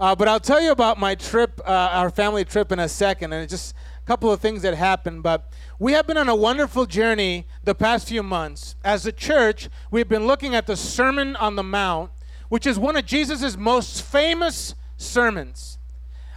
[0.00, 3.32] Uh, but I'll tell you about my trip, uh, our family trip, in a second,
[3.32, 5.24] and just a couple of things that happened.
[5.24, 8.76] But we have been on a wonderful journey the past few months.
[8.84, 12.12] As a church, we've been looking at the Sermon on the Mount,
[12.48, 15.78] which is one of Jesus' most famous sermons.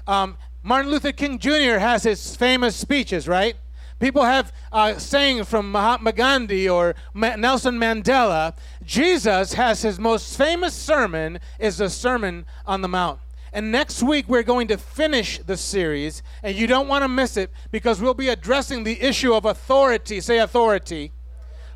[0.08, 1.78] Um, Martin Luther King Jr.
[1.78, 3.56] has his famous speeches, right?
[4.00, 8.56] People have uh, saying from Mahatma Gandhi or Ma- Nelson Mandela.
[8.84, 13.20] Jesus has his most famous sermon is the Sermon on the Mount.
[13.54, 17.36] And next week we're going to finish the series, and you don't want to miss
[17.36, 20.22] it because we'll be addressing the issue of authority.
[20.22, 21.12] Say authority.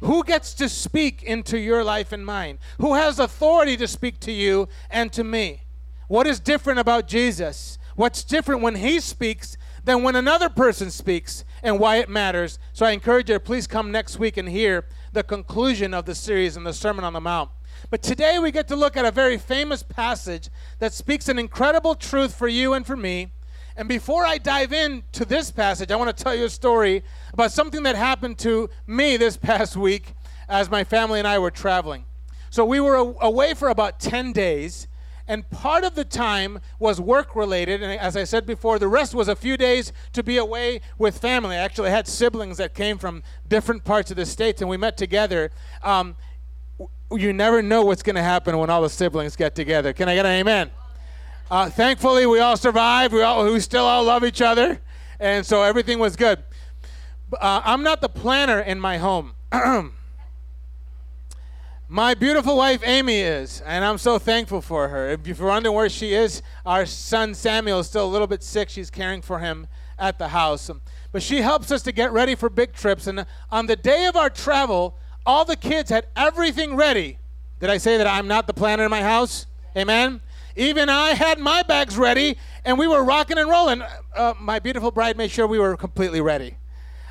[0.01, 2.59] Who gets to speak into your life and mine?
[2.79, 5.63] Who has authority to speak to you and to me?
[6.07, 7.77] What is different about Jesus?
[7.95, 12.59] What's different when he speaks than when another person speaks and why it matters.
[12.73, 16.15] So I encourage you to please come next week and hear the conclusion of the
[16.15, 17.51] series and the Sermon on the Mount.
[17.89, 21.93] But today we get to look at a very famous passage that speaks an incredible
[21.93, 23.31] truth for you and for me.
[23.77, 27.51] And before I dive into this passage, I want to tell you a story about
[27.51, 30.13] something that happened to me this past week
[30.49, 32.05] as my family and I were traveling.
[32.49, 34.87] So we were away for about 10 days
[35.27, 39.15] and part of the time was work related and as i said before the rest
[39.15, 41.55] was a few days to be away with family.
[41.55, 44.97] I actually had siblings that came from different parts of the states and we met
[44.97, 45.51] together.
[45.83, 46.15] Um,
[47.11, 49.93] you never know what's going to happen when all the siblings get together.
[49.93, 50.71] Can i get an amen?
[51.49, 53.13] Uh, thankfully we all survived.
[53.13, 54.79] We, all, we still all love each other
[55.19, 56.43] and so everything was good.
[57.33, 59.33] Uh, i'm not the planner in my home
[61.87, 65.09] My beautiful wife Amy is, and I'm so thankful for her.
[65.09, 68.69] If you're wondering where she is, our son Samuel is still a little bit sick.
[68.69, 69.67] She's caring for him
[69.99, 70.71] at the house.
[71.11, 73.05] But she helps us to get ready for big trips.
[73.05, 74.97] And on the day of our travel,
[75.27, 77.19] all the kids had everything ready.
[77.59, 79.45] Did I say that I'm not the planner in my house?
[79.77, 80.21] Amen?
[80.55, 83.83] Even I had my bags ready, and we were rocking and rolling.
[84.15, 86.57] Uh, my beautiful bride made sure we were completely ready.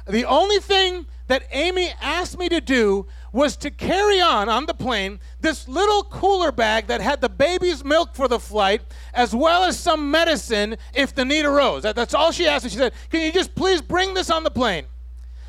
[0.09, 4.73] The only thing that Amy asked me to do was to carry on on the
[4.73, 8.81] plane this little cooler bag that had the baby's milk for the flight,
[9.13, 11.83] as well as some medicine if the need arose.
[11.83, 12.65] That, that's all she asked.
[12.65, 14.87] And she said, Can you just please bring this on the plane?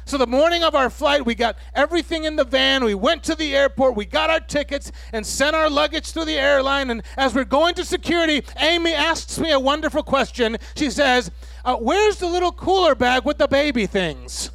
[0.07, 2.83] So the morning of our flight, we got everything in the van.
[2.83, 3.95] We went to the airport.
[3.95, 6.89] We got our tickets and sent our luggage to the airline.
[6.89, 10.57] And as we're going to security, Amy asks me a wonderful question.
[10.75, 11.29] She says,
[11.63, 14.49] uh, "Where's the little cooler bag with the baby things?"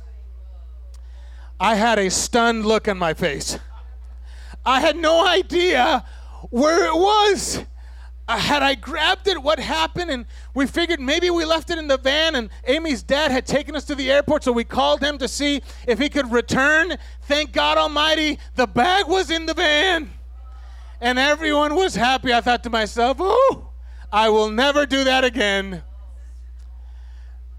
[1.61, 3.59] I had a stunned look on my face.
[4.65, 6.05] I had no idea
[6.49, 7.65] where it was.
[8.27, 10.11] Uh, had I grabbed it, what happened?
[10.11, 13.77] And we figured maybe we left it in the van, and Amy's dad had taken
[13.77, 16.97] us to the airport, so we called him to see if he could return.
[17.23, 20.11] Thank God Almighty, the bag was in the van.
[21.01, 22.33] And everyone was happy.
[22.33, 23.71] I thought to myself, oh,
[24.13, 25.83] I will never do that again.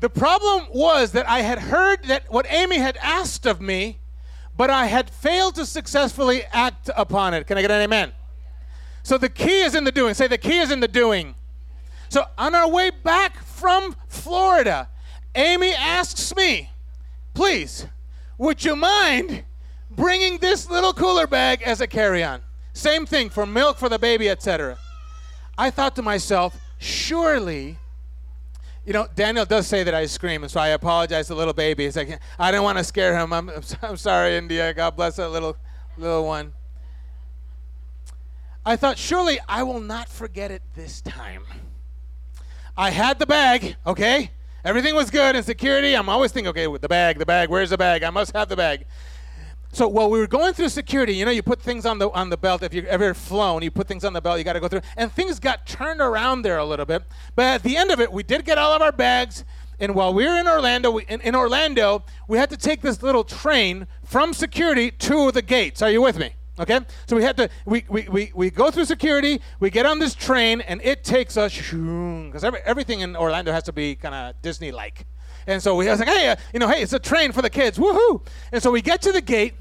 [0.01, 3.99] The problem was that I had heard that what Amy had asked of me,
[4.57, 7.45] but I had failed to successfully act upon it.
[7.45, 8.11] Can I get an amen?
[9.03, 10.15] So the key is in the doing.
[10.15, 11.35] Say, the key is in the doing.
[12.09, 14.89] So on our way back from Florida,
[15.35, 16.71] Amy asks me,
[17.35, 17.85] please,
[18.39, 19.43] would you mind
[19.91, 22.41] bringing this little cooler bag as a carry on?
[22.73, 24.79] Same thing for milk for the baby, etc.
[25.59, 27.77] I thought to myself, surely
[28.85, 31.85] you know, Daniel does say that I scream, and so I apologize to little baby.
[31.85, 33.31] It's like, I didn't want to scare him.
[33.31, 34.73] I'm, I'm sorry, India.
[34.73, 35.55] God bless that little,
[35.97, 36.53] little one.
[38.65, 41.43] I thought, surely I will not forget it this time.
[42.77, 44.31] I had the bag, okay?
[44.63, 45.95] Everything was good in security.
[45.95, 48.03] I'm always thinking, okay, with the bag, the bag, where's the bag?
[48.03, 48.85] I must have the bag.
[49.73, 52.29] So while we were going through security, you know, you put things on the on
[52.29, 52.61] the belt.
[52.61, 54.37] If you've ever flown, you put things on the belt.
[54.37, 57.03] You got to go through, and things got turned around there a little bit.
[57.35, 59.45] But at the end of it, we did get all of our bags.
[59.79, 63.01] And while we were in Orlando, we, in, in Orlando, we had to take this
[63.01, 65.81] little train from security to the gates.
[65.81, 66.35] Are you with me?
[66.59, 66.79] Okay?
[67.07, 70.13] So we had to, we, we, we, we go through security, we get on this
[70.13, 74.41] train, and it takes us, because every, everything in Orlando has to be kind of
[74.41, 75.05] Disney like.
[75.47, 77.49] And so we was like, hey, uh, you know, hey, it's a train for the
[77.49, 78.25] kids, woohoo!
[78.51, 79.55] And so we get to the gate,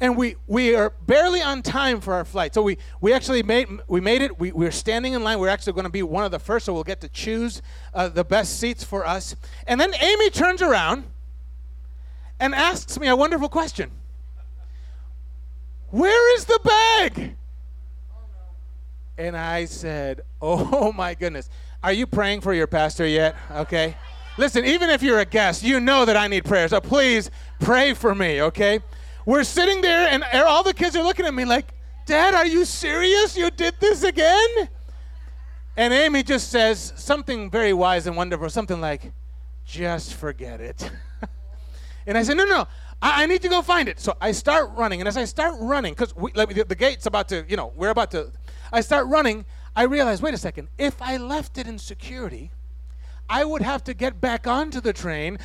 [0.00, 2.54] and we we are barely on time for our flight.
[2.54, 4.40] So we we actually made we made it.
[4.40, 5.38] We we're standing in line.
[5.38, 7.62] We're actually going to be one of the first, so we'll get to choose
[7.92, 9.36] uh, the best seats for us.
[9.66, 11.04] And then Amy turns around
[12.40, 13.90] and asks me a wonderful question.
[15.94, 17.36] Where is the bag?
[19.16, 21.48] And I said, Oh my goodness.
[21.84, 23.36] Are you praying for your pastor yet?
[23.52, 23.96] Okay.
[24.36, 26.66] Listen, even if you're a guest, you know that I need prayer.
[26.66, 27.30] So please
[27.60, 28.80] pray for me, okay?
[29.24, 31.72] We're sitting there, and er, all the kids are looking at me like,
[32.06, 33.36] Dad, are you serious?
[33.36, 34.68] You did this again?
[35.76, 39.12] And Amy just says something very wise and wonderful, something like,
[39.64, 40.90] just forget it.
[42.08, 42.66] and I said, no, no,
[43.04, 44.00] I, I, need to go find it.
[44.00, 45.00] So I start running.
[45.02, 48.10] And as I start running, because the, the gate's about to, you know, we're about
[48.12, 48.32] to,
[48.72, 49.44] I start running.
[49.76, 52.50] I realize, wait a second, if I left it in security,
[53.28, 55.38] I would have to get back onto the train,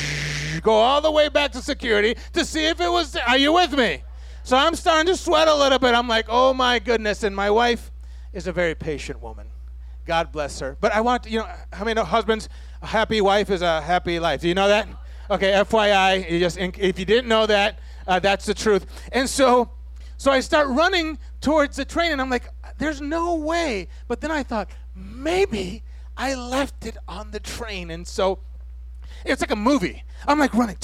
[0.62, 3.14] go all the way back to security to see if it was.
[3.16, 4.02] Are you with me?
[4.42, 5.94] So I'm starting to sweat a little bit.
[5.94, 7.22] I'm like, oh my goodness.
[7.22, 7.92] And my wife
[8.32, 9.46] is a very patient woman.
[10.06, 10.76] God bless her.
[10.80, 12.48] But I want, you know, how many husbands,
[12.82, 14.40] a happy wife is a happy life?
[14.40, 14.88] Do you know that?
[15.28, 18.86] Okay, FYI, you just if you didn't know that, uh, that's the truth.
[19.10, 19.70] And so,
[20.16, 23.88] so I start running towards the train, and I'm like, there's no way.
[24.06, 25.82] But then I thought, maybe
[26.16, 28.38] I left it on the train, and so
[29.24, 30.04] it's like a movie.
[30.26, 30.76] I'm like running,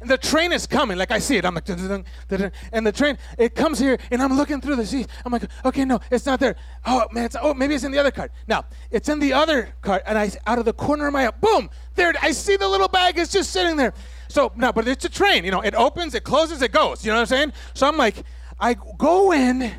[0.00, 0.98] and the train is coming.
[0.98, 1.44] Like I see it.
[1.44, 5.06] I'm like, and the train it comes here, and I'm looking through the seat.
[5.24, 6.56] I'm like, okay, no, it's not there.
[6.84, 8.32] Oh man, it's oh maybe it's in the other cart.
[8.46, 11.30] Now it's in the other cart, and I out of the corner of my eye,
[11.30, 12.12] boom, there.
[12.20, 13.94] I see the little bag is just sitting there.
[14.28, 15.44] So no, but it's a train.
[15.44, 17.04] You know, it opens, it closes, it goes.
[17.04, 17.52] You know what I'm saying?
[17.74, 18.24] So I'm like,
[18.58, 19.72] I go in,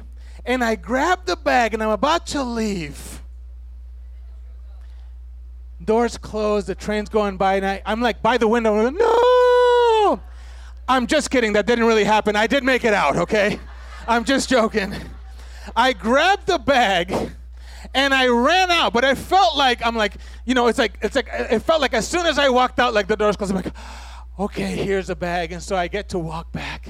[0.45, 3.10] and I grab the bag, and I'm about to leave
[5.85, 10.21] doors closed, the train's going by, and I, am like by the window, no!
[10.87, 12.35] I'm just kidding, that didn't really happen.
[12.35, 13.59] I did make it out, okay?
[14.07, 14.93] I'm just joking.
[15.75, 17.31] I grabbed the bag
[17.93, 21.15] and I ran out, but I felt like I'm like, you know, it's like it's
[21.15, 23.61] like it felt like as soon as I walked out, like the doors closed, I'm
[23.61, 23.73] like,
[24.39, 26.87] okay, here's a bag, and so I get to walk back,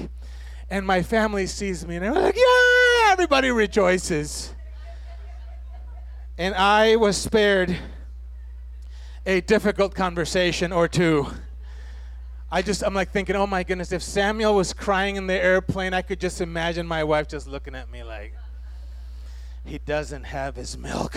[0.70, 4.54] and my family sees me, and they're like, yeah, everybody rejoices,
[6.38, 7.76] and I was spared
[9.24, 11.26] a difficult conversation or two.
[12.50, 15.94] I just, I'm like thinking, oh my goodness, if Samuel was crying in the airplane,
[15.94, 18.34] I could just imagine my wife just looking at me like,
[19.64, 21.16] he doesn't have his milk.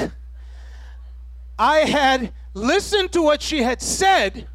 [1.57, 4.47] I had listened to what she had said,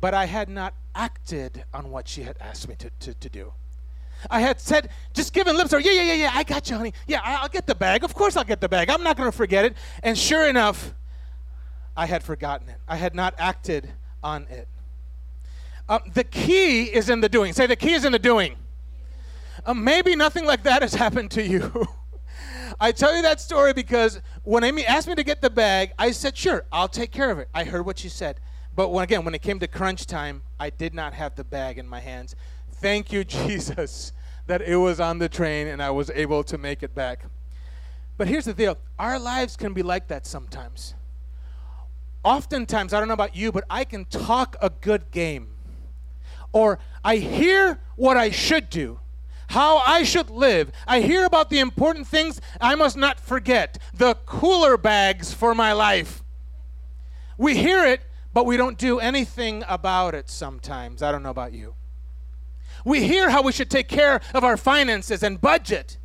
[0.00, 3.52] but I had not acted on what she had asked me to, to, to do.
[4.30, 6.92] I had said, just giving lip service, yeah, yeah, yeah, yeah, I got you, honey.
[7.06, 8.04] Yeah, I'll get the bag.
[8.04, 8.90] Of course I'll get the bag.
[8.90, 9.74] I'm not going to forget it.
[10.02, 10.92] And sure enough,
[11.96, 12.76] I had forgotten it.
[12.88, 13.92] I had not acted
[14.22, 14.68] on it.
[15.88, 17.52] Um, the key is in the doing.
[17.52, 18.56] Say, the key is in the doing.
[19.66, 21.86] Um, maybe nothing like that has happened to you.
[22.80, 26.12] I tell you that story because when Amy asked me to get the bag, I
[26.12, 27.48] said, sure, I'll take care of it.
[27.52, 28.40] I heard what she said.
[28.74, 31.76] But when, again, when it came to crunch time, I did not have the bag
[31.76, 32.36] in my hands.
[32.74, 34.12] Thank you, Jesus,
[34.46, 37.24] that it was on the train and I was able to make it back.
[38.16, 40.94] But here's the deal our lives can be like that sometimes
[42.24, 45.48] oftentimes, I don't know about you, but I can talk a good game.
[46.52, 49.00] Or I hear what I should do,
[49.48, 50.72] how I should live.
[50.86, 55.72] I hear about the important things I must not forget, the cooler bags for my
[55.72, 56.24] life.
[57.38, 58.02] We hear it,
[58.32, 61.02] but we don't do anything about it sometimes.
[61.02, 61.74] I don't know about you.
[62.84, 65.98] We hear how we should take care of our finances and budget.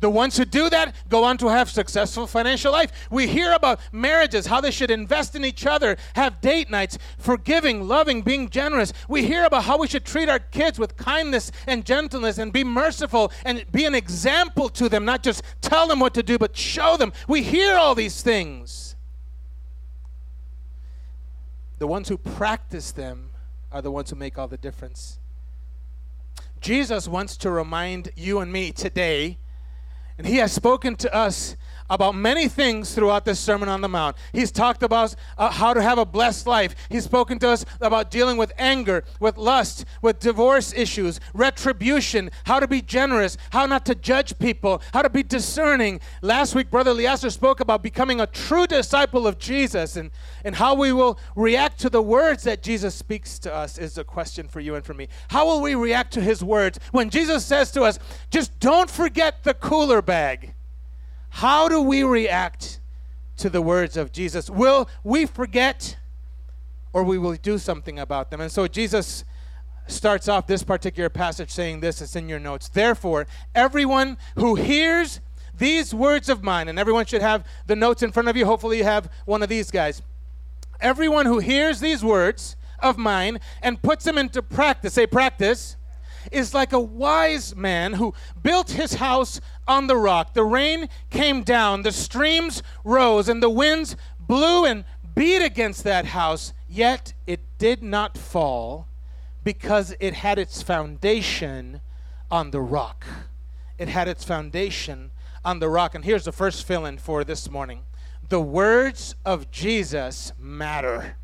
[0.00, 2.92] The ones who do that go on to have successful financial life.
[3.10, 7.88] We hear about marriages, how they should invest in each other, have date nights, forgiving,
[7.88, 8.92] loving, being generous.
[9.08, 12.62] We hear about how we should treat our kids with kindness and gentleness and be
[12.62, 16.56] merciful and be an example to them, not just tell them what to do, but
[16.56, 17.12] show them.
[17.26, 18.96] We hear all these things.
[21.78, 23.30] The ones who practice them
[23.72, 25.18] are the ones who make all the difference.
[26.60, 29.38] Jesus wants to remind you and me today
[30.18, 31.56] and he has spoken to us
[31.88, 34.16] about many things throughout this Sermon on the Mount.
[34.32, 36.74] He's talked about uh, how to have a blessed life.
[36.88, 42.60] He's spoken to us about dealing with anger, with lust, with divorce issues, retribution, how
[42.60, 46.00] to be generous, how not to judge people, how to be discerning.
[46.22, 50.10] Last week, Brother Leaster spoke about becoming a true disciple of Jesus and,
[50.44, 54.04] and how we will react to the words that Jesus speaks to us is a
[54.04, 55.08] question for you and for me.
[55.28, 57.98] How will we react to his words when Jesus says to us,
[58.30, 60.54] just don't forget the cooler bag?
[61.28, 62.80] How do we react
[63.38, 64.48] to the words of Jesus?
[64.48, 65.98] Will we forget
[66.92, 68.40] or we will do something about them?
[68.40, 69.24] And so Jesus
[69.86, 72.68] starts off this particular passage saying this, it's in your notes.
[72.68, 75.20] Therefore, everyone who hears
[75.58, 78.46] these words of mine, and everyone should have the notes in front of you.
[78.46, 80.02] Hopefully, you have one of these guys.
[80.80, 85.76] Everyone who hears these words of mine and puts them into practice, say practice,
[86.32, 90.34] is like a wise man who built his house on the rock.
[90.34, 96.06] The rain came down, the streams rose, and the winds blew and beat against that
[96.06, 98.86] house, yet it did not fall
[99.44, 101.80] because it had its foundation
[102.30, 103.06] on the rock.
[103.78, 105.12] It had its foundation
[105.44, 105.94] on the rock.
[105.94, 107.82] And here's the first fill in for this morning
[108.28, 111.16] the words of Jesus matter.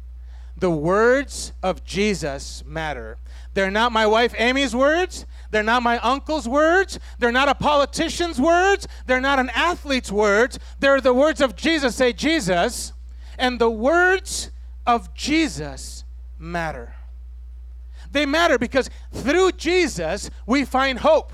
[0.63, 3.19] The words of Jesus matter.
[3.55, 5.27] They're not my wife Amy's words.
[5.51, 7.01] They're not my uncle's words.
[7.19, 8.87] They're not a politician's words.
[9.07, 10.61] They're not an athlete's words.
[10.79, 11.97] They're the words of Jesus.
[11.97, 12.93] Say, Jesus.
[13.37, 14.53] And the words
[14.87, 16.05] of Jesus
[16.39, 16.95] matter.
[18.13, 21.33] They matter because through Jesus, we find hope.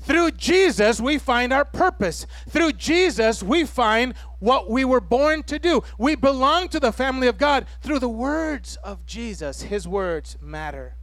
[0.00, 2.26] Through Jesus, we find our purpose.
[2.48, 4.14] Through Jesus, we find
[4.44, 5.82] what we were born to do.
[5.96, 9.62] We belong to the family of God through the words of Jesus.
[9.62, 10.96] His words matter.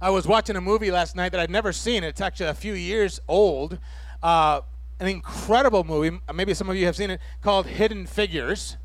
[0.00, 2.02] I was watching a movie last night that I'd never seen.
[2.02, 3.78] It's actually a few years old.
[4.20, 4.62] Uh,
[4.98, 6.18] an incredible movie.
[6.34, 8.78] Maybe some of you have seen it called Hidden Figures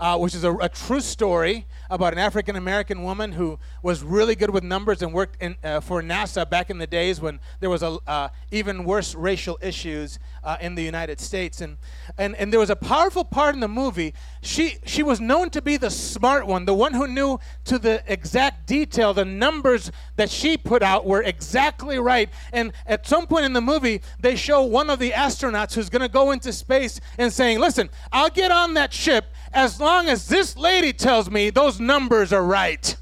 [0.00, 4.34] uh, which is a, a, true story about an African American woman who was really
[4.34, 7.68] good with numbers and worked in, uh, for NASA back in the days when there
[7.68, 11.60] was a, uh, even worse racial issues uh, in the United States.
[11.60, 11.76] And,
[12.16, 14.14] and, and there was a powerful part in the movie.
[14.40, 18.02] She, she was known to be the smart one, the one who knew to the
[18.06, 22.30] exact detail the numbers that she put out were exactly right.
[22.54, 26.02] And at some point in the movie, they show one of the astronauts who's going
[26.02, 30.28] to go into space and saying, Listen, I'll get on that ship as long as
[30.28, 32.96] this lady tells me those numbers are right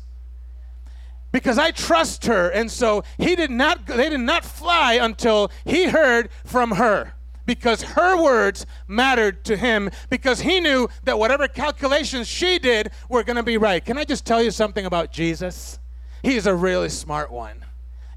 [1.32, 2.48] because I trust her.
[2.48, 7.14] And so he did not they did not fly until he heard from her
[7.46, 13.22] because her words mattered to him because he knew that whatever calculations she did were
[13.22, 13.84] going to be right.
[13.84, 15.78] Can I just tell you something about Jesus?
[16.22, 17.64] He's a really smart one.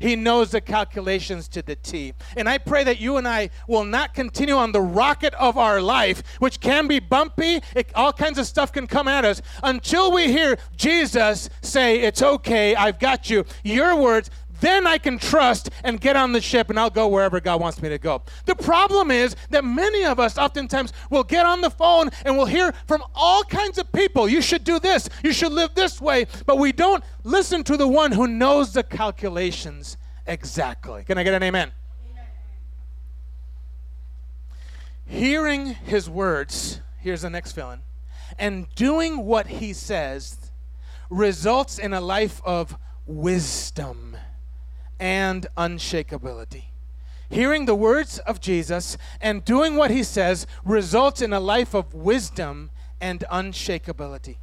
[0.02, 2.14] He knows the calculations to the T.
[2.36, 5.82] And I pray that you and I will not continue on the rocket of our
[5.82, 7.62] life, which can be bumpy.
[7.76, 12.22] It, all kinds of stuff can come at us until we hear Jesus say, It's
[12.22, 13.46] okay, I've got you.
[13.64, 14.30] Your words,
[14.62, 17.82] then I can trust and get on the ship and I'll go wherever God wants
[17.82, 18.22] me to go.
[18.46, 22.46] The problem is that many of us oftentimes will get on the phone and we'll
[22.46, 24.30] hear from all kinds of people.
[24.30, 27.88] You should do this, you should live this way, but we don't listen to the
[27.88, 31.04] one who knows the calculations exactly.
[31.04, 31.72] Can I get an amen?
[32.12, 32.26] amen.
[35.06, 37.78] Hearing his words, here's the next fill
[38.40, 40.52] and doing what he says
[41.10, 44.16] results in a life of wisdom
[45.02, 46.66] and unshakability.
[47.30, 51.94] Hearing the words of Jesus and doing what he says results in a life of
[51.94, 52.70] wisdom
[53.02, 54.38] and unshakability.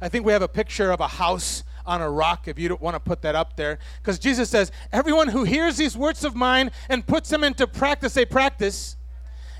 [0.00, 2.80] I think we have a picture of a house on a rock if you don't
[2.80, 3.78] want to put that up there.
[4.00, 8.14] Because Jesus says, Everyone who hears these words of mine and puts them into practice,
[8.14, 8.96] they practice,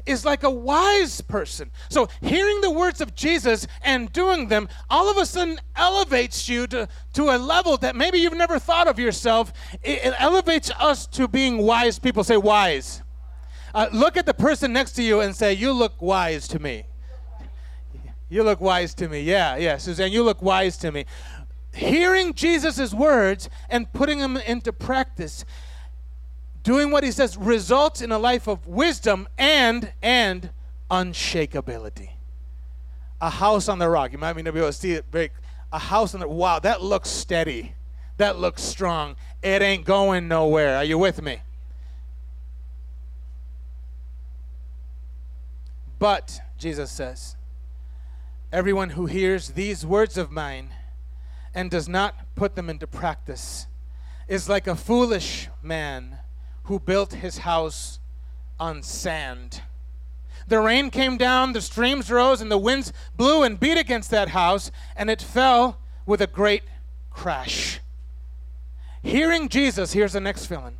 [0.07, 1.71] is like a wise person.
[1.89, 6.67] So, hearing the words of Jesus and doing them all of a sudden elevates you
[6.69, 9.53] to, to a level that maybe you've never thought of yourself.
[9.83, 12.25] It, it elevates us to being wise people.
[12.25, 13.03] Say, wise.
[13.75, 16.87] Uh, look at the person next to you and say, You look wise to me.
[18.29, 19.21] You look wise to me.
[19.21, 21.07] Yeah, yeah, Suzanne, you look wise to me.
[21.73, 25.45] Hearing Jesus' words and putting them into practice
[26.65, 30.51] doing what he says results in a life of wisdom and and
[30.91, 32.11] unshakability.
[33.21, 34.13] A house on the rock.
[34.13, 35.31] You might be able to see it break.
[35.73, 37.75] A house on the wow, that looks steady.
[38.17, 39.17] That looks strong.
[39.43, 40.77] It ain't going nowhere.
[40.77, 41.41] Are you with me?
[45.99, 47.37] But, Jesus says,
[48.53, 50.71] everyone who hears these words of mine
[51.55, 53.67] and does not put them into practice
[54.29, 56.19] is like a foolish man
[56.65, 57.99] who built his house
[58.59, 59.63] on sand.
[60.47, 64.29] The rain came down, the streams rose, and the winds blew and beat against that
[64.29, 66.65] house, and it fell with a great
[67.11, 67.81] crash.
[69.03, 70.79] Hearing Jesus, here's the next villain,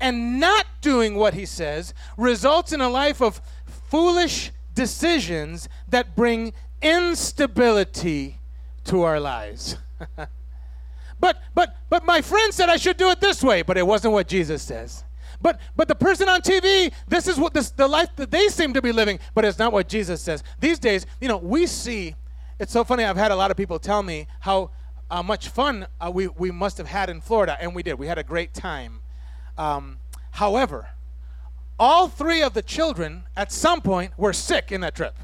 [0.00, 6.52] and not doing what he says results in a life of foolish decisions that bring
[6.80, 8.38] instability
[8.84, 9.76] to our lives.
[11.20, 14.12] but but but my friend said I should do it this way, but it wasn't
[14.12, 15.04] what Jesus says.
[15.42, 18.72] But but the person on TV, this is what this the life that they seem
[18.74, 20.42] to be living, but it's not what Jesus says.
[20.60, 22.14] These days, you know, we see.
[22.58, 23.04] It's so funny.
[23.04, 24.70] I've had a lot of people tell me how
[25.10, 27.98] uh, much fun uh, we we must have had in Florida, and we did.
[27.98, 29.00] We had a great time.
[29.58, 29.98] Um,
[30.30, 30.90] however,
[31.78, 35.16] all three of the children at some point were sick in that trip.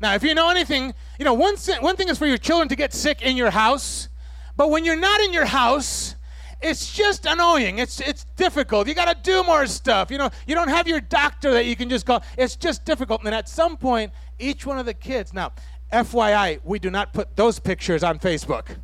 [0.00, 2.76] Now, if you know anything, you know one one thing is for your children to
[2.76, 4.10] get sick in your house,
[4.58, 6.14] but when you're not in your house
[6.60, 7.78] it's just annoying.
[7.78, 8.88] It's it's difficult.
[8.88, 10.10] You got to do more stuff.
[10.10, 12.22] You know, you don't have your doctor that you can just call.
[12.36, 13.22] It's just difficult.
[13.24, 15.32] And at some point, each one of the kids.
[15.32, 15.52] Now,
[15.92, 18.76] FYI, we do not put those pictures on Facebook.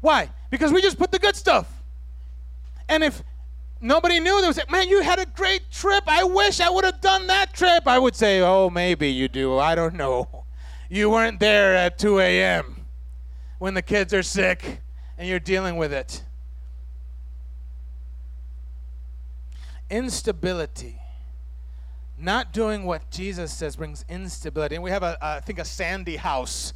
[0.00, 0.30] Why?
[0.50, 1.70] Because we just put the good stuff.
[2.88, 3.22] And if
[3.80, 4.40] nobody knew.
[4.40, 6.04] They would say, Man, you had a great trip.
[6.06, 7.86] I wish I would have done that trip.
[7.86, 9.58] I would say, Oh, maybe you do.
[9.58, 10.44] I don't know.
[10.88, 12.86] You weren't there at 2 a.m.
[13.58, 14.80] when the kids are sick
[15.18, 16.22] and you're dealing with it.
[19.90, 21.00] Instability.
[22.18, 24.74] Not doing what Jesus says brings instability.
[24.74, 26.72] And we have, a, I think, a sandy house,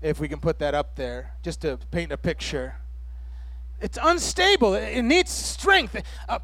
[0.00, 2.76] if we can put that up there, just to paint a picture.
[3.80, 4.74] It's unstable.
[4.74, 6.00] It needs strength.
[6.28, 6.38] Uh,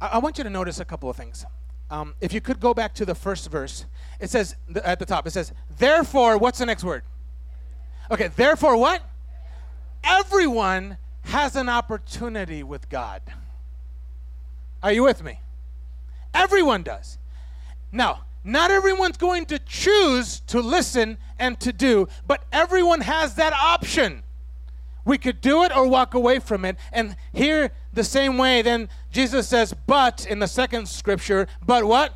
[0.00, 1.44] I want you to notice a couple of things.
[1.90, 3.84] Um, if you could go back to the first verse,
[4.20, 7.02] it says at the top, it says, Therefore, what's the next word?
[8.10, 9.02] Okay, therefore, what?
[10.02, 13.22] Everyone has an opportunity with God.
[14.84, 15.40] Are you with me?
[16.34, 17.18] Everyone does.
[17.90, 23.54] Now, not everyone's going to choose to listen and to do, but everyone has that
[23.54, 24.22] option.
[25.06, 26.76] We could do it or walk away from it.
[26.92, 32.14] And here, the same way, then Jesus says, but in the second scripture, but what?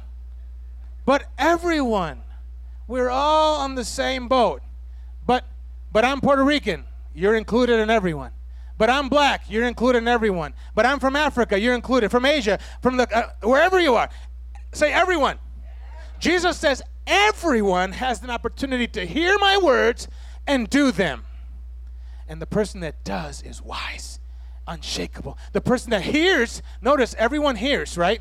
[1.06, 2.20] But everyone.
[2.86, 4.62] We're all on the same boat.
[5.26, 5.44] But
[5.90, 6.84] but I'm Puerto Rican.
[7.14, 8.30] You're included in everyone.
[8.78, 9.44] But I'm black.
[9.50, 10.54] You're included in everyone.
[10.74, 11.58] But I'm from Africa.
[11.58, 12.10] You're included.
[12.10, 12.58] From Asia.
[12.80, 14.08] From the uh, wherever you are.
[14.72, 15.38] Say everyone.
[16.20, 20.08] Jesus says everyone has an opportunity to hear my words
[20.46, 21.24] and do them.
[22.28, 24.20] And the person that does is wise,
[24.66, 25.38] unshakable.
[25.52, 28.20] The person that hears, notice everyone hears, right?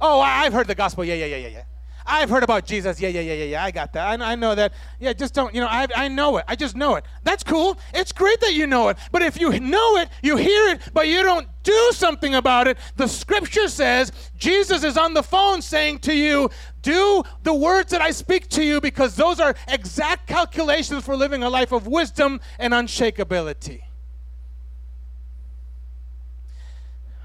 [0.00, 1.04] Oh, I've heard the gospel.
[1.04, 1.62] Yeah, yeah, yeah, yeah, yeah.
[2.06, 3.00] I've heard about Jesus.
[3.00, 3.64] Yeah, yeah, yeah, yeah, yeah.
[3.64, 4.20] I got that.
[4.20, 4.72] I, I know that.
[4.98, 6.44] Yeah, just don't, you know, I, I know it.
[6.48, 7.04] I just know it.
[7.22, 7.78] That's cool.
[7.94, 8.98] It's great that you know it.
[9.12, 12.78] But if you know it, you hear it, but you don't do something about it,
[12.96, 16.50] the scripture says Jesus is on the phone saying to you,
[16.82, 21.42] do the words that I speak to you because those are exact calculations for living
[21.42, 23.82] a life of wisdom and unshakability.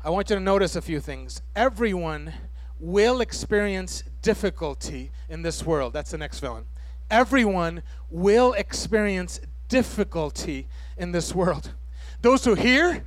[0.03, 1.41] I want you to notice a few things.
[1.55, 2.31] Everyone
[2.79, 5.93] will experience difficulty in this world.
[5.93, 6.65] That's the next villain.
[7.11, 9.39] Everyone will experience
[9.69, 10.67] difficulty
[10.97, 11.69] in this world.
[12.23, 13.05] Those who hear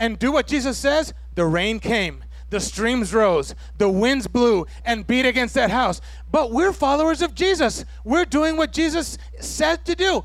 [0.00, 5.06] and do what Jesus says, the rain came, the streams rose, the winds blew and
[5.06, 6.00] beat against that house.
[6.28, 7.84] But we're followers of Jesus.
[8.02, 10.24] We're doing what Jesus said to do.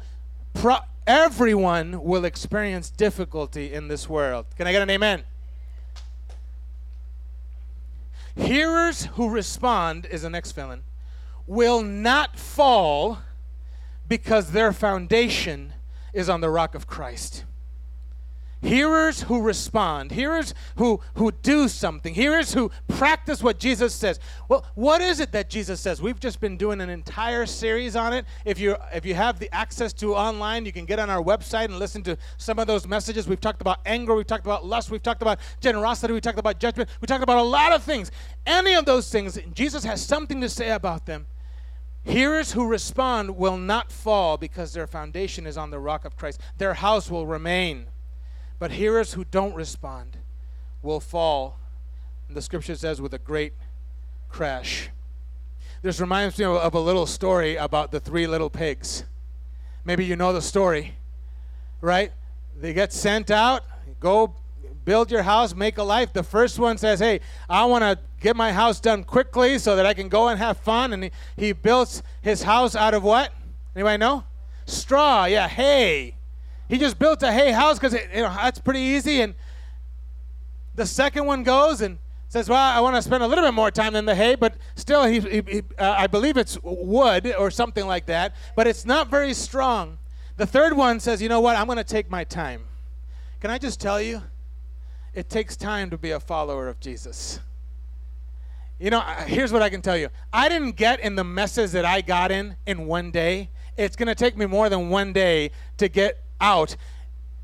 [0.56, 4.48] Pro- everyone will experience difficulty in this world.
[4.58, 5.26] Can I get an amen?
[8.36, 10.84] Hearers who respond is the next villain
[11.46, 13.20] will not fall
[14.08, 15.74] because their foundation
[16.14, 17.46] is on the rock of Christ
[18.64, 24.20] hearers who respond, hearers who, who do something, hearers who practice what Jesus says.
[24.48, 26.02] Well, what is it that Jesus says?
[26.02, 28.26] We've just been doing an entire series on it.
[28.46, 31.66] If you if you have the access to online, you can get on our website
[31.66, 33.28] and listen to some of those messages.
[33.28, 36.60] We've talked about anger, we've talked about lust, we've talked about generosity, we talked about
[36.60, 38.12] judgment, we talked about a lot of things.
[38.46, 41.28] Any of those things, Jesus has something to say about them.
[42.06, 46.42] Hearers who respond will not fall because their foundation is on the rock of Christ.
[46.58, 47.88] Their house will remain.
[48.64, 50.16] But hearers who don't respond
[50.82, 51.60] will fall,
[52.30, 53.52] and the scripture says, with a great
[54.30, 54.88] crash.
[55.82, 59.04] This reminds me of a little story about the three little pigs.
[59.84, 60.96] Maybe you know the story,
[61.82, 62.14] right?
[62.58, 63.64] They get sent out,
[64.00, 64.34] go
[64.86, 66.14] build your house, make a life.
[66.14, 69.86] The first one says, Hey, I want to get my house done quickly so that
[69.86, 70.94] I can go and have fun.
[70.94, 73.34] And he, he builds his house out of what?
[73.76, 74.24] Anybody know?
[74.66, 76.16] Straw, yeah, hay.
[76.74, 79.22] He just built a hay house because you know that's pretty easy.
[79.22, 79.36] And
[80.74, 83.70] the second one goes and says, "Well, I want to spend a little bit more
[83.70, 87.52] time than the hay, but still, he, he, he uh, I believe it's wood or
[87.52, 90.00] something like that, but it's not very strong."
[90.38, 91.58] The third one says, "You know what?
[91.58, 92.64] I'm going to take my time."
[93.40, 94.24] Can I just tell you,
[95.14, 97.40] it takes time to be a follower of Jesus.
[98.80, 100.10] You know, here's what I can tell you.
[100.34, 103.52] I didn't get in the messes that I got in in one day.
[103.78, 106.76] It's going to take me more than one day to get out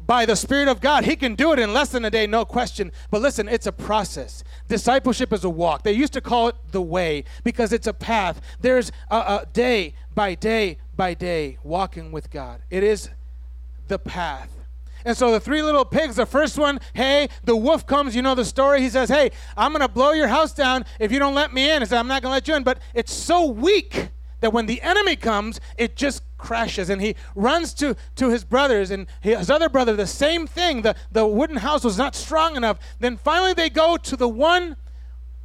[0.05, 1.05] by the Spirit of God.
[1.05, 2.91] He can do it in less than a day, no question.
[3.09, 4.43] But listen, it's a process.
[4.67, 5.83] Discipleship is a walk.
[5.83, 8.41] They used to call it the way because it's a path.
[8.59, 12.61] There's a, a day by day by day walking with God.
[12.69, 13.09] It is
[13.87, 14.49] the path.
[15.05, 18.35] And so the three little pigs, the first one, hey, the wolf comes, you know
[18.35, 18.81] the story.
[18.81, 21.71] He says, hey, I'm going to blow your house down if you don't let me
[21.71, 21.81] in.
[21.81, 22.63] He said, I'm not going to let you in.
[22.63, 24.09] But it's so weak
[24.41, 28.89] that when the enemy comes, it just crashes and he runs to, to his brothers
[28.89, 30.81] and his other brother, the same thing.
[30.81, 32.79] The, the wooden house was not strong enough.
[32.99, 34.75] Then finally they go to the one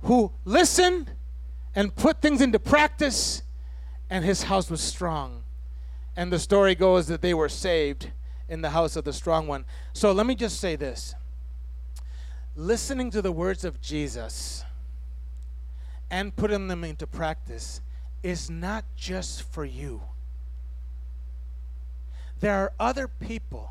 [0.03, 1.11] who listened
[1.75, 3.43] and put things into practice,
[4.09, 5.43] and his house was strong.
[6.17, 8.13] And the story goes that they were saved
[8.49, 9.65] in the house of the strong one.
[9.93, 11.15] So let me just say this
[12.57, 14.63] listening to the words of Jesus
[16.11, 17.81] and putting them into practice
[18.23, 20.01] is not just for you.
[22.41, 23.71] There are other people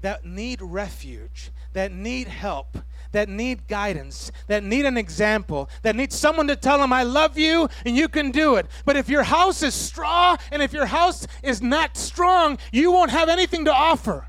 [0.00, 2.78] that need refuge, that need help,
[3.12, 7.36] that need guidance, that need an example, that need someone to tell them, I love
[7.36, 8.66] you and you can do it.
[8.84, 13.10] But if your house is straw and if your house is not strong, you won't
[13.10, 14.28] have anything to offer.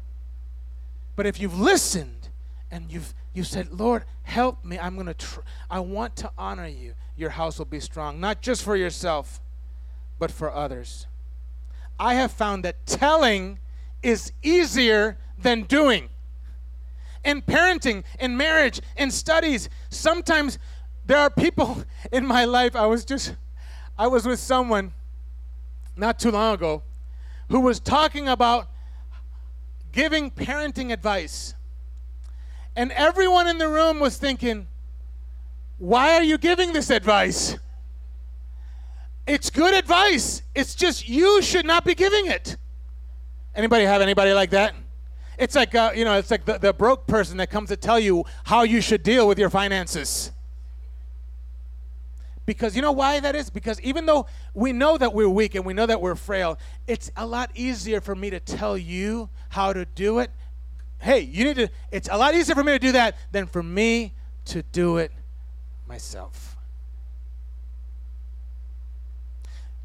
[1.15, 2.30] But if you've listened
[2.70, 4.78] and you've you said, Lord, help me.
[4.78, 5.39] I'm to, tr-
[5.70, 6.96] I want to honor you.
[7.15, 9.39] Your house will be strong, not just for yourself,
[10.20, 11.08] but for others.
[12.00, 13.60] I have found that telling
[14.04, 16.10] is easier than doing.
[17.24, 20.58] In parenting, in marriage, in studies, sometimes
[21.06, 22.76] there are people in my life.
[22.76, 23.36] I was just,
[23.98, 24.94] I was with someone
[25.96, 26.84] not too long ago
[27.50, 28.70] who was talking about
[29.92, 31.54] giving parenting advice.
[32.76, 34.68] And everyone in the room was thinking,
[35.78, 37.58] why are you giving this advice?
[39.28, 40.42] It's good advice.
[40.56, 42.56] It's just you should not be giving it.
[43.56, 44.74] Anybody have anybody like that?
[45.38, 48.00] It's like uh, you know, it's like the, the broke person that comes to tell
[48.00, 50.32] you how you should deal with your finances.
[52.46, 53.50] Because you know why that is?
[53.50, 57.12] Because even though we know that we're weak and we know that we're frail, it's
[57.16, 60.32] a lot easier for me to tell you how to do it.
[61.00, 63.64] Hey, you need to, it's a lot easier for me to do that than for
[63.64, 64.14] me
[64.46, 65.12] to do it
[65.88, 66.51] myself.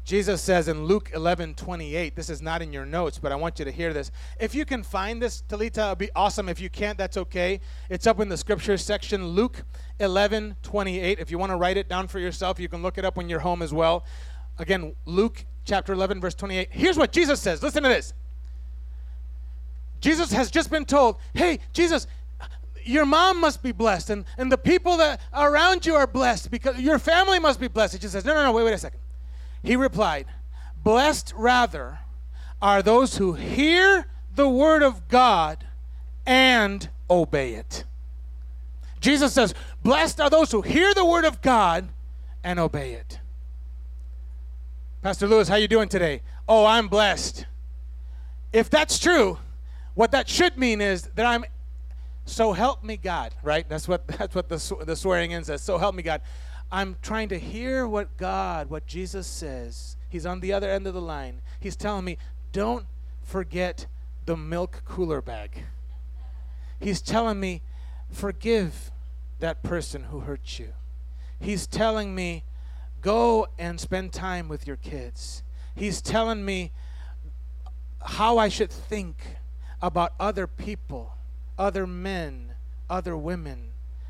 [0.07, 3.59] Jesus says in Luke 11 28, this is not in your notes, but I want
[3.59, 4.09] you to hear this.
[4.39, 6.47] If you can find this, Talita, it'd be awesome.
[6.47, 7.59] If you can't, that's okay.
[7.89, 9.63] It's up in the scriptures section, Luke
[9.99, 11.19] 11 28.
[11.19, 13.27] If you want to write it down for yourself, you can look it up when
[13.27, 14.05] you're home as well.
[14.57, 16.69] Again, Luke chapter 11, verse 28.
[16.71, 17.61] Here's what Jesus says.
[17.61, 18.13] Listen to this.
[19.99, 22.07] Jesus has just been told, hey, Jesus,
[22.81, 26.79] your mom must be blessed, and, and the people that around you are blessed because
[26.79, 27.95] your family must be blessed.
[27.95, 29.01] He just says, no, no, no, wait, wait a second.
[29.67, 30.27] He replied,
[30.81, 31.99] Blessed rather
[32.61, 35.65] are those who hear the word of God
[36.25, 37.83] and obey it.
[39.01, 39.53] Jesus says,
[39.83, 41.89] Blessed are those who hear the word of God
[42.45, 43.19] and obey it.
[45.01, 46.21] Pastor Lewis, how you doing today?
[46.47, 47.45] Oh, I'm blessed.
[48.53, 49.37] If that's true,
[49.95, 51.43] what that should mean is that I'm
[52.23, 53.67] so help me God, right?
[53.67, 55.61] That's what that's what the, the swearing in says.
[55.61, 56.21] So help me God.
[56.71, 59.95] I'm trying to hear what God, what Jesus says.
[60.09, 61.41] He's on the other end of the line.
[61.59, 62.17] He's telling me,
[62.51, 62.85] don't
[63.21, 63.87] forget
[64.25, 65.63] the milk cooler bag.
[66.79, 67.61] He's telling me,
[68.11, 68.91] forgive
[69.39, 70.73] that person who hurt you.
[71.39, 72.43] He's telling me,
[73.01, 75.43] go and spend time with your kids.
[75.75, 76.71] He's telling me
[78.03, 79.17] how I should think
[79.81, 81.13] about other people,
[81.57, 82.53] other men,
[82.89, 83.69] other women,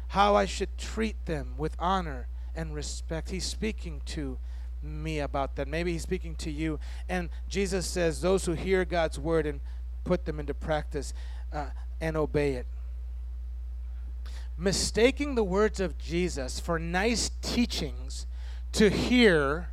[0.10, 3.30] how I should treat them with honor and respect.
[3.30, 4.38] He's speaking to
[4.82, 5.68] me about that.
[5.68, 6.80] Maybe he's speaking to you.
[7.08, 9.62] And Jesus says, Those who hear God's word and
[10.04, 11.14] put them into practice
[11.54, 11.68] uh,
[12.02, 12.66] and obey it.
[14.58, 18.26] Mistaking the words of Jesus for nice teachings
[18.72, 19.70] to hear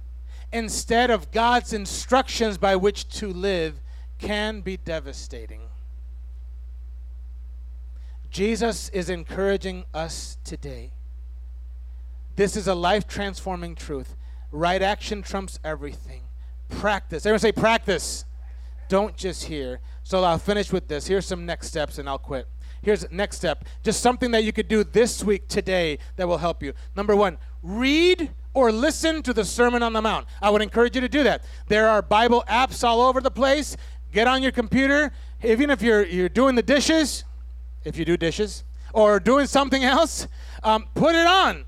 [0.53, 3.81] instead of God's instructions by which to live
[4.19, 5.63] can be devastating.
[8.31, 10.93] Jesus is encouraging us today
[12.37, 14.17] this is a life transforming truth.
[14.51, 16.23] Right action trumps everything.
[16.69, 17.27] Practice.
[17.27, 18.25] Everyone say practice.
[18.89, 19.81] Don't just hear.
[20.03, 21.07] So I'll finish with this.
[21.07, 22.49] Here's some next steps and I'll quit.
[22.83, 23.65] Here's next step.
[23.83, 26.75] Just something that you could do this week, today, that will help you.
[26.95, 30.27] Number one, read or listen to the Sermon on the Mount.
[30.43, 31.45] I would encourage you to do that.
[31.69, 33.77] There are Bible apps all over the place.
[34.13, 35.13] Get on your computer.
[35.43, 37.25] Even if you're, you're doing the dishes,
[37.85, 40.29] if you do dishes, or doing something else,
[40.63, 41.65] um, put it on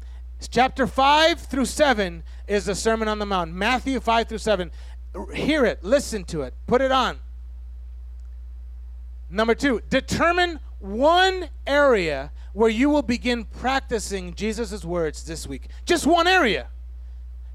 [0.51, 3.53] Chapter 5 through 7 is the Sermon on the Mount.
[3.53, 4.71] Matthew 5 through 7.
[5.35, 7.19] Hear it, listen to it, put it on.
[9.31, 15.69] Number two, determine one area where you will begin practicing Jesus' words this week.
[15.85, 16.69] Just one area.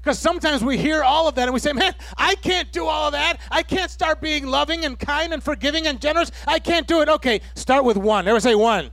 [0.00, 3.06] Because sometimes we hear all of that and we say, man, I can't do all
[3.06, 3.38] of that.
[3.50, 6.32] I can't start being loving and kind and forgiving and generous.
[6.46, 7.08] I can't do it.
[7.08, 8.24] Okay, start with one.
[8.24, 8.90] Never say one.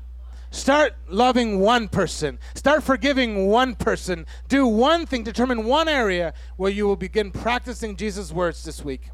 [0.52, 2.40] Start loving one person.
[2.56, 4.26] Start forgiving one person.
[4.48, 5.24] Do one thing.
[5.24, 9.10] Determine one area where you will begin practicing Jesus' words this week.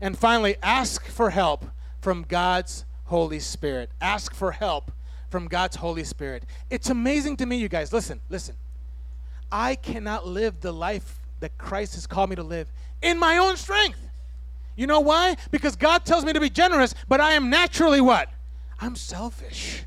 [0.00, 1.66] And finally, ask for help
[2.00, 3.90] from God's Holy Spirit.
[4.00, 4.90] Ask for help
[5.30, 6.44] from God's Holy Spirit.
[6.70, 7.92] It's amazing to me, you guys.
[7.92, 8.56] Listen, listen.
[9.52, 13.56] I cannot live the life that Christ has called me to live in my own
[13.56, 14.00] strength.
[14.74, 15.36] You know why?
[15.52, 18.28] Because God tells me to be generous, but I am naturally what?
[18.80, 19.84] I'm selfish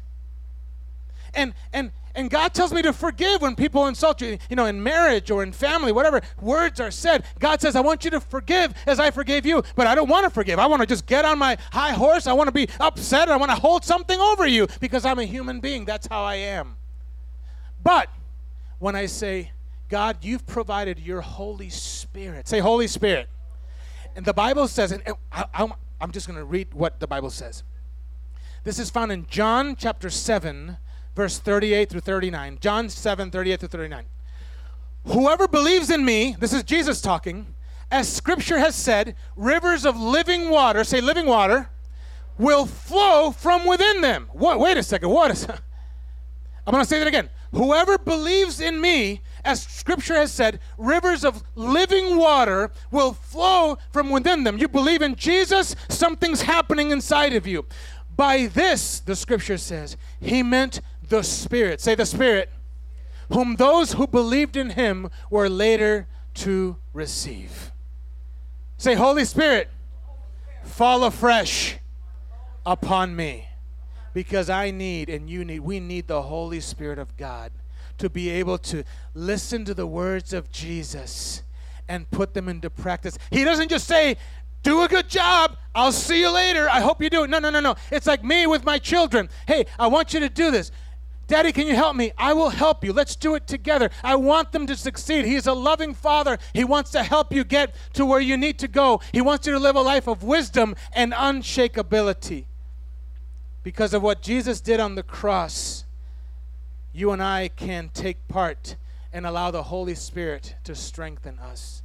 [1.36, 4.82] and and And God tells me to forgive when people insult you, you know, in
[4.82, 7.26] marriage or in family, whatever words are said.
[7.39, 10.24] God says, I want you to forgive as I forgave you, but I don't want
[10.24, 10.58] to forgive.
[10.58, 12.26] I want to just get on my high horse.
[12.26, 13.28] I want to be upset.
[13.28, 15.84] I want to hold something over you because I'm a human being.
[15.84, 16.78] That's how I am.
[17.84, 18.08] But
[18.80, 19.52] when I say,
[19.89, 23.28] God, you've provided your Holy Spirit, say, Holy Spirit.
[24.15, 25.67] And the Bible says, and I,
[26.00, 27.63] am just going to read what the Bible says.
[28.63, 30.78] This is found in John chapter 7,
[31.15, 32.58] verse 38 through 39.
[32.62, 34.06] John 7, 38 through 39.
[35.06, 37.47] Whoever believes in me, this is Jesus talking,
[37.91, 41.69] as scripture has said, rivers of living water, say living water,
[42.38, 44.30] will flow from within them.
[44.34, 45.47] What, wait a second, what is
[46.67, 47.30] I'm going to say that again.
[47.51, 54.10] Whoever believes in me, as scripture has said, rivers of living water will flow from
[54.10, 54.58] within them.
[54.58, 57.65] You believe in Jesus, something's happening inside of you.
[58.15, 61.82] By this, the scripture says, he meant the Spirit.
[61.82, 62.50] Say the Spirit,
[63.32, 67.72] whom those who believed in him were later to receive.
[68.78, 69.70] Say, Holy Spirit,
[70.63, 71.78] fall afresh
[72.65, 73.48] upon me
[74.13, 77.52] because I need and you need, we need the Holy Spirit of God
[77.98, 81.44] to be able to listen to the words of Jesus
[81.88, 83.18] and put them into practice.
[83.30, 84.18] He doesn't just say,
[84.63, 85.58] do a good job.
[85.76, 86.68] I'll see you later.
[86.68, 87.30] I hope you do it.
[87.30, 87.76] No, no, no, no.
[87.91, 89.30] It's like me with my children.
[89.48, 90.72] Hey, I want you to do this.
[91.28, 92.12] Daddy, can you help me?
[92.18, 92.94] I will help you.
[92.94, 93.90] Let's do it together.
[94.04, 95.26] I want them to succeed.
[95.26, 96.38] He is a loving father.
[96.54, 99.02] He wants to help you get to where you need to go.
[99.12, 102.46] He wants you to live a life of wisdom and unshakability.
[103.64, 105.86] Because of what Jesus did on the cross,
[106.94, 108.76] you and I can take part
[109.12, 111.82] and allow the Holy Spirit to strengthen us.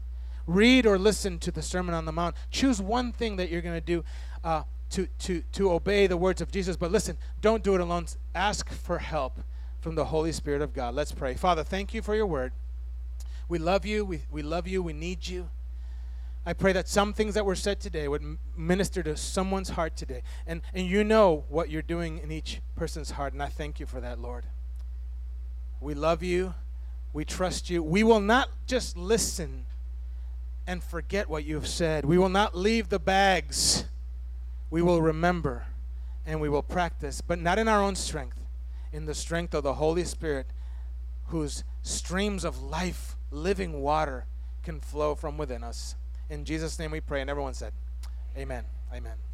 [0.46, 2.34] Read or listen to the Sermon on the Mount.
[2.50, 4.04] Choose one thing that you're going to do.
[4.44, 6.76] Uh, to, to, to obey the words of Jesus.
[6.76, 8.06] But listen, don't do it alone.
[8.34, 9.40] Ask for help
[9.80, 10.94] from the Holy Spirit of God.
[10.94, 11.34] Let's pray.
[11.34, 12.52] Father, thank you for your word.
[13.48, 14.04] We love you.
[14.04, 14.82] We, we love you.
[14.82, 15.48] We need you.
[16.44, 20.22] I pray that some things that were said today would minister to someone's heart today.
[20.46, 23.32] And, and you know what you're doing in each person's heart.
[23.32, 24.46] And I thank you for that, Lord.
[25.80, 26.54] We love you.
[27.12, 27.82] We trust you.
[27.82, 29.66] We will not just listen
[30.66, 32.04] and forget what you've said.
[32.04, 33.84] We will not leave the bags
[34.70, 35.64] we will remember
[36.24, 38.38] and we will practice, but not in our own strength,
[38.92, 40.46] in the strength of the Holy Spirit,
[41.26, 44.26] whose streams of life, living water,
[44.62, 45.96] can flow from within us.
[46.28, 47.20] In Jesus' name we pray.
[47.20, 47.72] And everyone said,
[48.36, 48.64] Amen.
[48.94, 49.20] Amen.